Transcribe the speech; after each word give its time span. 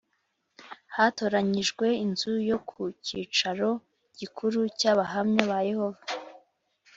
Hatoranyijwe 0.95 1.87
inzu 2.05 2.33
yo 2.49 2.57
ku 2.69 2.81
cyicaro 3.05 3.69
gikuru 4.19 4.59
cy’Abahamya 4.79 5.41
ba 5.51 5.59
Yehova 5.69 6.03